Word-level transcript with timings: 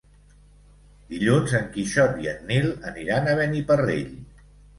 Dilluns 1.11 1.53
en 1.59 1.67
Quixot 1.75 2.17
i 2.25 2.31
en 2.33 2.41
Nil 2.53 2.67
aniran 2.93 3.29
a 3.29 3.37
Beniparrell. 3.43 4.11